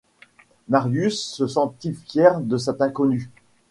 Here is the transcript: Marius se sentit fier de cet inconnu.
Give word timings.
Marius 0.67 1.21
se 1.23 1.45
sentit 1.45 1.93
fier 1.93 2.39
de 2.41 2.57
cet 2.57 2.81
inconnu. 2.81 3.29